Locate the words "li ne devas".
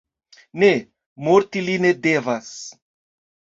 1.67-2.51